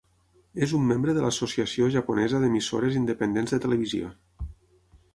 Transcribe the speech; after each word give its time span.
És 0.67 0.71
un 0.77 0.87
membre 0.91 1.15
de 1.17 1.25
l'Associació 1.25 1.91
Japonesa 1.97 2.41
d'Emissores 2.47 2.99
Independents 3.05 3.57
de 3.57 3.63
Televisió. 3.67 4.15